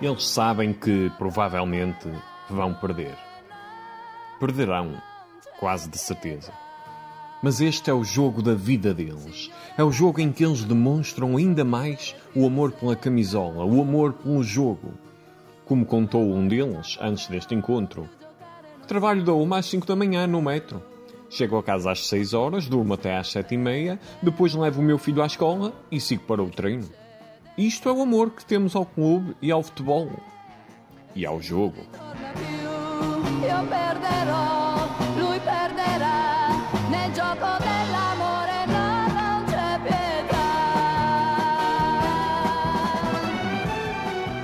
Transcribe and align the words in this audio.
Eles 0.00 0.28
sabem 0.28 0.74
que 0.74 1.10
provavelmente 1.16 2.10
vão 2.50 2.74
perder. 2.74 3.16
Perderão, 4.38 5.00
quase 5.58 5.88
de 5.88 5.96
certeza. 5.96 6.52
Mas 7.42 7.62
este 7.62 7.88
é 7.88 7.94
o 7.94 8.04
jogo 8.04 8.42
da 8.42 8.54
vida 8.54 8.92
deles. 8.92 9.50
É 9.76 9.82
o 9.82 9.90
jogo 9.90 10.20
em 10.20 10.30
que 10.30 10.44
eles 10.44 10.64
demonstram 10.64 11.38
ainda 11.38 11.64
mais 11.64 12.14
o 12.34 12.46
amor 12.46 12.72
pela 12.72 12.94
camisola, 12.94 13.64
o 13.64 13.80
amor 13.80 14.12
pelo 14.12 14.42
jogo. 14.42 14.92
Como 15.64 15.86
contou 15.86 16.30
um 16.30 16.46
deles 16.46 16.98
antes 17.00 17.26
deste 17.26 17.54
encontro. 17.54 18.06
Trabalho 18.86 19.24
da 19.24 19.32
uma 19.32 19.58
às 19.58 19.66
5 19.66 19.86
da 19.86 19.96
manhã 19.96 20.26
no 20.26 20.42
metro. 20.42 20.82
Chego 21.30 21.56
a 21.56 21.62
casa 21.62 21.90
às 21.90 22.06
6 22.06 22.34
horas, 22.34 22.68
durmo 22.68 22.92
até 22.92 23.16
às 23.16 23.30
7 23.32 23.54
e 23.54 23.58
meia, 23.58 23.98
depois 24.22 24.54
levo 24.54 24.80
o 24.80 24.84
meu 24.84 24.98
filho 24.98 25.22
à 25.22 25.26
escola 25.26 25.72
e 25.90 25.98
sigo 25.98 26.24
para 26.24 26.42
o 26.42 26.50
treino. 26.50 26.88
Isto 27.58 27.88
é 27.88 27.92
o 27.92 28.02
amor 28.02 28.32
que 28.32 28.44
temos 28.44 28.76
ao 28.76 28.84
clube 28.84 29.34
e 29.40 29.50
ao 29.50 29.62
futebol. 29.62 30.10
E 31.14 31.24
ao 31.24 31.40
jogo. 31.40 31.76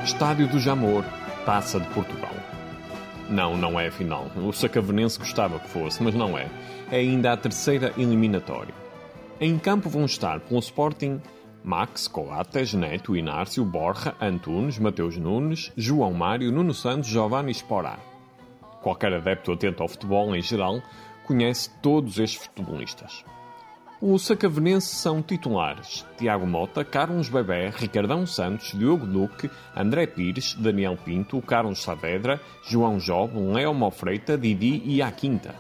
Estádio 0.03 0.49
do 0.49 0.59
Jamor, 0.59 1.05
Taça 1.45 1.79
de 1.79 1.89
Portugal. 1.89 2.31
Não, 3.29 3.59
não 3.59 3.79
é 3.79 3.89
a 3.89 3.93
final. 3.93 4.31
O 4.37 4.53
sacavenense 4.53 5.19
gostava 5.19 5.59
que 5.59 5.69
fosse, 5.69 6.03
mas 6.03 6.15
não 6.15 6.39
é. 6.39 6.49
É 6.91 6.97
ainda 6.97 7.33
a 7.33 7.37
terceira 7.37 7.93
eliminatória. 7.99 8.75
Em 9.39 9.59
campo 9.59 9.91
vão 9.91 10.07
estar 10.07 10.41
pelo 10.41 10.61
Sporting 10.61 11.21
Max, 11.65 12.09
Coates, 12.09 12.75
Neto, 12.75 13.17
Inácio, 13.17 13.65
Borja, 13.65 14.15
Antunes, 14.21 14.79
Mateus 14.79 15.17
Nunes, 15.17 15.73
João 15.77 16.13
Mário, 16.13 16.51
Nuno 16.51 16.75
Santos, 16.75 17.09
Giovanni 17.09 17.53
Sporá. 17.53 17.99
Qualquer 18.83 19.13
adepto 19.13 19.53
atento 19.53 19.83
ao 19.83 19.89
futebol 19.89 20.35
em 20.35 20.43
geral 20.43 20.83
conhece 21.25 21.71
todos 21.81 22.19
estes 22.19 22.43
futebolistas. 22.43 23.25
Os 24.01 24.27
sacavenenses 24.27 24.91
são 24.91 25.23
titulares 25.23 26.05
Tiago 26.19 26.45
Mota, 26.45 26.85
Carlos 26.85 27.29
Bebé, 27.29 27.71
Ricardão 27.71 28.27
Santos, 28.27 28.73
Diogo 28.77 29.07
Duque, 29.07 29.49
André 29.77 30.09
Pires, 30.09 30.55
Daniel 30.55 30.97
Pinto, 30.97 31.41
Carlos 31.41 31.81
Saavedra, 31.81 32.41
João 32.69 32.99
Job, 32.99 33.33
Leo 33.39 33.73
Mofreita, 33.73 34.37
Didi 34.37 34.83
e 34.85 35.01
Aquinta. 35.01 35.55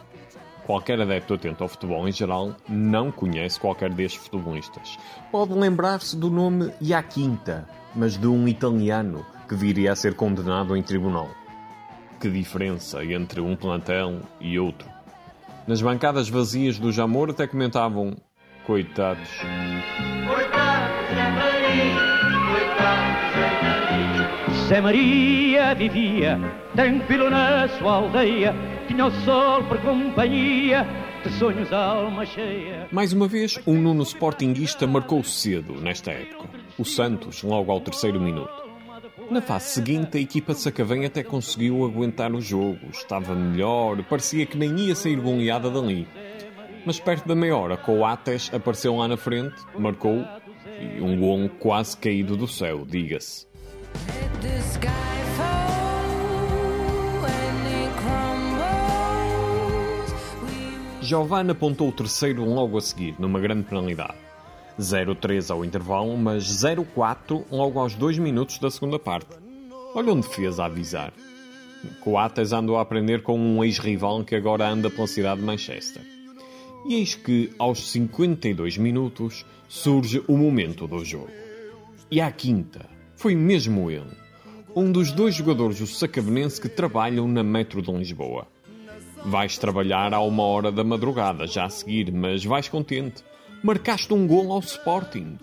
Qualquer 0.66 1.00
adepto 1.00 1.34
atento 1.34 1.62
ao 1.62 1.68
futebol 1.68 2.08
em 2.08 2.12
geral 2.12 2.54
não 2.68 3.10
conhece 3.10 3.58
qualquer 3.58 3.90
destes 3.90 4.22
futebolistas. 4.22 4.98
Pode 5.30 5.52
lembrar-se 5.52 6.16
do 6.16 6.30
nome 6.30 6.72
Iaquinta, 6.80 7.68
mas 7.94 8.16
de 8.16 8.26
um 8.26 8.46
italiano 8.46 9.26
que 9.48 9.54
viria 9.54 9.92
a 9.92 9.96
ser 9.96 10.14
condenado 10.14 10.76
em 10.76 10.82
tribunal. 10.82 11.28
Que 12.20 12.30
diferença 12.30 13.04
entre 13.04 13.40
um 13.40 13.56
plantel 13.56 14.20
e 14.40 14.58
outro. 14.58 14.88
Nas 15.66 15.82
bancadas 15.82 16.28
vazias 16.28 16.78
do 16.78 16.92
Jamor 16.92 17.30
até 17.30 17.46
comentavam 17.46 18.16
Coitados. 18.64 19.28
Zé 24.68 24.80
Maria 24.80 25.74
vivia 25.74 26.38
tranquilo 26.74 27.28
na 27.28 27.68
sua 27.68 27.94
aldeia, 27.94 28.54
tinha 28.86 29.06
o 29.06 29.10
sol 29.24 29.62
por 29.64 29.80
companhia, 29.80 30.86
de 31.24 31.30
sonhos 31.38 31.72
a 31.72 31.84
alma 31.84 32.26
cheia. 32.26 32.88
Mais 32.90 33.12
uma 33.12 33.28
vez, 33.28 33.58
um 33.66 33.74
Nuno 33.74 34.02
Sportinguista 34.02 34.86
marcou 34.86 35.22
cedo 35.22 35.74
nesta 35.80 36.10
época. 36.10 36.48
O 36.78 36.84
Santos, 36.84 37.42
logo 37.42 37.70
ao 37.70 37.80
terceiro 37.80 38.20
minuto. 38.20 38.62
Na 39.30 39.40
fase 39.40 39.70
seguinte, 39.70 40.18
a 40.18 40.20
equipa 40.20 40.52
de 40.52 40.60
Sacavém 40.60 41.06
até 41.06 41.22
conseguiu 41.22 41.84
aguentar 41.84 42.32
o 42.32 42.40
jogo. 42.40 42.80
Estava 42.90 43.34
melhor, 43.34 44.02
parecia 44.04 44.44
que 44.44 44.58
nem 44.58 44.78
ia 44.78 44.94
sair 44.94 45.16
goleada 45.16 45.70
dali. 45.70 46.06
Mas 46.84 46.98
perto 46.98 47.26
da 47.28 47.34
meia 47.34 47.56
hora, 47.56 47.76
Coates 47.76 48.52
apareceu 48.52 48.96
lá 48.96 49.06
na 49.06 49.16
frente, 49.16 49.54
marcou 49.78 50.24
e 50.80 51.00
um 51.00 51.18
gol 51.18 51.48
quase 51.60 51.96
caído 51.96 52.36
do 52.36 52.48
céu, 52.48 52.84
diga-se. 52.84 53.46
Giovanni 61.12 61.50
apontou 61.50 61.90
o 61.90 61.92
terceiro 61.92 62.42
logo 62.42 62.78
a 62.78 62.80
seguir, 62.80 63.14
numa 63.18 63.38
grande 63.38 63.64
penalidade. 63.64 64.14
0-3 64.80 65.50
ao 65.50 65.62
intervalo, 65.62 66.16
mas 66.16 66.44
0-4 66.44 67.44
logo 67.50 67.78
aos 67.78 67.94
2 67.94 68.16
minutos 68.16 68.56
da 68.58 68.70
segunda 68.70 68.98
parte. 68.98 69.28
Olha 69.94 70.10
onde 70.10 70.26
fez 70.26 70.58
a 70.58 70.64
avisar. 70.64 71.12
Coates 72.00 72.54
andou 72.54 72.78
a 72.78 72.80
aprender 72.80 73.20
com 73.20 73.38
um 73.38 73.62
ex-rival 73.62 74.24
que 74.24 74.34
agora 74.34 74.66
anda 74.66 74.88
pela 74.88 75.06
cidade 75.06 75.40
de 75.40 75.46
Manchester. 75.46 76.02
E 76.88 76.94
eis 76.94 77.14
que, 77.14 77.52
aos 77.58 77.90
52 77.90 78.78
minutos, 78.78 79.44
surge 79.68 80.24
o 80.26 80.38
momento 80.38 80.86
do 80.86 81.04
jogo. 81.04 81.28
E 82.10 82.22
à 82.22 82.32
quinta, 82.32 82.86
foi 83.16 83.34
mesmo 83.34 83.90
ele. 83.90 84.16
Um 84.74 84.90
dos 84.90 85.12
dois 85.12 85.34
jogadores 85.34 85.78
do 85.78 85.86
Sacavenense 85.86 86.58
que 86.58 86.70
trabalham 86.70 87.28
na 87.28 87.42
Metro 87.42 87.82
de 87.82 87.92
Lisboa. 87.92 88.46
Vais 89.24 89.56
trabalhar 89.56 90.12
a 90.12 90.20
uma 90.20 90.42
hora 90.42 90.72
da 90.72 90.82
madrugada, 90.82 91.46
já 91.46 91.64
a 91.64 91.70
seguir, 91.70 92.12
mas 92.12 92.44
vais 92.44 92.68
contente. 92.68 93.22
Marcaste 93.62 94.12
um 94.12 94.26
gol 94.26 94.52
ao 94.52 94.58
Sporting. 94.58 95.38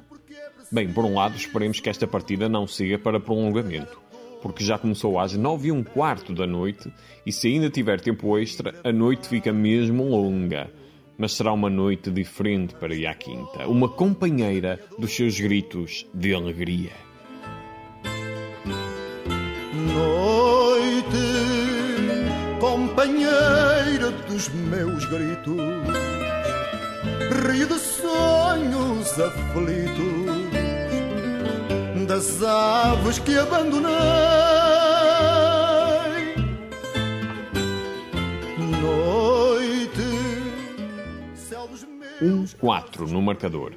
Bem, 0.70 0.92
por 0.92 1.06
um 1.06 1.16
lado, 1.16 1.38
esperemos 1.38 1.80
que 1.80 1.90
esta 1.90 2.06
partida 2.06 2.50
não 2.50 2.68
siga 2.68 3.00
para 3.00 3.20
prolongamento, 3.20 4.00
porque 4.42 4.64
já 4.64 4.78
começou 4.78 5.18
às 5.18 5.34
nove 5.34 5.70
e 5.70 5.72
um 5.72 5.84
quarto 5.84 6.34
da 6.34 6.46
noite 6.46 6.92
e 7.26 7.32
se 7.32 7.48
ainda 7.48 7.70
tiver 7.70 8.02
tempo 8.02 8.38
extra, 8.38 8.76
a 8.84 8.92
noite 8.92 9.28
fica 9.28 9.54
mesmo 9.54 10.04
longa. 10.04 10.70
Mas 11.18 11.34
será 11.34 11.54
uma 11.54 11.70
noite 11.70 12.12
diferente 12.12 12.76
para 12.76 12.94
ir 12.94 13.08
à 13.08 13.14
quinta, 13.14 13.68
uma 13.68 13.90
companheira 13.90 14.80
dos 14.98 15.16
seus 15.16 15.40
gritos 15.40 16.06
de 16.14 16.34
alegria. 16.34 16.92
Dos 24.30 24.48
meus 24.50 25.06
gritos, 25.06 25.58
rio 27.48 27.68
de 27.68 27.80
sonhos 27.80 29.20
aflitos, 29.20 30.30
das 32.08 32.44
aves 32.44 33.18
que 33.20 33.36
abandonei. 33.36 33.90
Noite, 38.80 39.90
céu 41.36 41.68
dos 41.68 41.84
meus 42.22 42.54
1-4 42.56 43.10
no 43.10 43.22
marcador. 43.22 43.74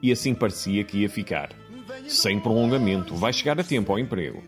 E 0.00 0.12
assim 0.12 0.34
parecia 0.34 0.84
que 0.84 0.98
ia 0.98 1.10
ficar. 1.10 1.50
Sem 2.06 2.38
prolongamento, 2.38 3.16
vai 3.16 3.32
chegar 3.32 3.58
a 3.58 3.64
tempo 3.64 3.90
ao 3.90 3.98
emprego. 3.98 4.40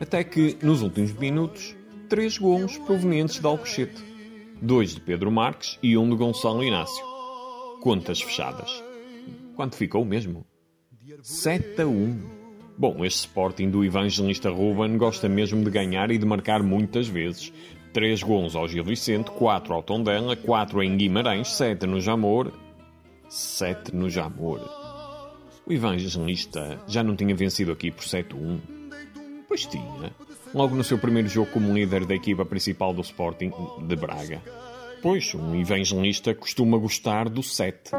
Até 0.00 0.24
que, 0.24 0.58
nos 0.60 0.82
últimos 0.82 1.12
minutos, 1.12 1.76
três 2.08 2.36
gols 2.36 2.76
provenientes 2.78 3.38
de 3.38 3.46
Alcochete. 3.46 4.09
Dois 4.62 4.94
de 4.94 5.00
Pedro 5.00 5.30
Marques 5.30 5.78
e 5.82 5.96
um 5.96 6.08
de 6.08 6.16
Gonçalo 6.16 6.62
Inácio. 6.62 7.02
Contas 7.80 8.20
fechadas. 8.20 8.70
Quanto 9.56 9.74
ficou 9.74 10.04
mesmo? 10.04 10.44
7 11.22 11.80
a 11.80 11.86
1. 11.86 12.20
Bom, 12.76 13.02
este 13.04 13.20
Sporting 13.20 13.70
do 13.70 13.82
evangelista 13.82 14.50
Ruben 14.50 14.98
gosta 14.98 15.30
mesmo 15.30 15.64
de 15.64 15.70
ganhar 15.70 16.10
e 16.10 16.18
de 16.18 16.26
marcar 16.26 16.62
muitas 16.62 17.08
vezes. 17.08 17.52
Três 17.94 18.22
gols 18.22 18.54
ao 18.54 18.68
Gil 18.68 18.84
Vicente, 18.84 19.30
quatro 19.30 19.72
ao 19.72 19.82
Tondela, 19.82 20.36
quatro 20.36 20.82
em 20.82 20.94
Guimarães, 20.94 21.48
sete 21.48 21.86
no 21.86 21.98
Jamor. 21.98 22.52
Sete 23.30 23.94
no 23.96 24.10
Jamor. 24.10 24.60
O 25.66 25.72
evangelista 25.72 26.78
já 26.86 27.02
não 27.02 27.16
tinha 27.16 27.34
vencido 27.34 27.72
aqui 27.72 27.90
por 27.90 28.04
7-1. 28.04 28.60
Pois 29.48 29.64
tinha. 29.64 30.12
Logo 30.52 30.74
no 30.74 30.82
seu 30.82 30.98
primeiro 30.98 31.28
jogo 31.28 31.50
como 31.52 31.72
líder 31.72 32.04
da 32.04 32.14
equipa 32.14 32.44
principal 32.44 32.92
do 32.92 33.02
Sporting 33.02 33.52
de 33.86 33.94
Braga. 33.94 34.42
Pois, 35.00 35.32
um 35.34 35.54
evangelista 35.54 36.34
costuma 36.34 36.76
gostar 36.76 37.28
do 37.28 37.42
7. 37.42 37.92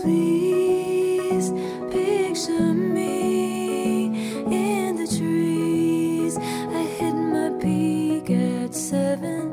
Please 0.00 1.52
picture 1.90 2.72
me 2.72 4.06
in 4.46 4.94
the 4.96 5.06
trees. 5.08 6.36
I 6.36 6.86
hit 6.98 7.14
my 7.14 7.50
peak 7.60 8.32
at 8.32 8.72
seven. 8.74 9.50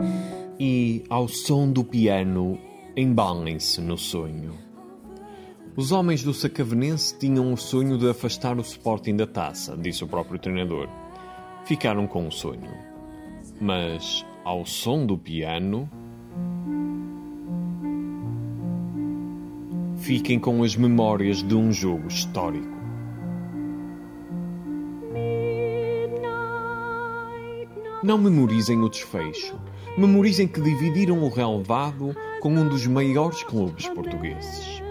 E, 0.60 1.04
ao 1.10 1.28
som 1.28 1.72
do 1.72 1.84
piano, 1.84 2.60
embalem-se 2.96 3.82
no 3.82 3.98
sonho. 3.98 4.54
Os 5.76 5.92
homens 5.92 6.22
do 6.22 6.34
Sacavenense 6.34 7.18
tinham 7.18 7.52
o 7.52 7.58
sonho 7.58 7.98
de 7.98 8.08
afastar 8.08 8.56
o 8.58 8.62
Sporting 8.62 9.16
da 9.16 9.26
taça, 9.26 9.76
disse 9.76 10.04
o 10.04 10.08
próprio 10.08 10.40
treinador. 10.40 10.88
Ficaram 11.66 12.06
com 12.06 12.28
o 12.28 12.32
sonho. 12.32 12.72
Mas, 13.60 14.26
ao 14.44 14.66
som 14.66 15.06
do 15.06 15.18
piano. 15.18 15.90
Fiquem 19.96 20.38
com 20.38 20.62
as 20.64 20.76
memórias 20.76 21.42
de 21.42 21.56
um 21.56 21.72
jogo 21.72 22.08
histórico. 22.08 22.74
Não 28.04 28.18
memorizem 28.18 28.82
o 28.82 28.90
desfecho. 28.90 29.58
Memorizem 29.98 30.46
que 30.46 30.60
dividiram 30.60 31.24
o 31.24 31.30
relevado 31.30 32.14
com 32.42 32.50
um 32.50 32.68
dos 32.68 32.86
maiores 32.86 33.42
clubes 33.44 33.88
portugueses. 33.88 34.83